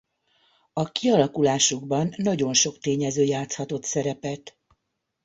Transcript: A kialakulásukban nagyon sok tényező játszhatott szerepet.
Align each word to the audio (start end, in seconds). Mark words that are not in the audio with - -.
A 0.73 0.91
kialakulásukban 0.91 2.13
nagyon 2.17 2.53
sok 2.53 2.77
tényező 2.79 3.23
játszhatott 3.23 3.83
szerepet. 3.83 4.57